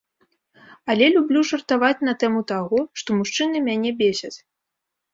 [0.93, 4.37] Але люблю жартаваць на тэму таго, што мужчыны мяне бесяць.